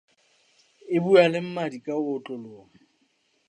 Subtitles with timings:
[0.95, 2.65] E bua le mmadi ka ho otloloha.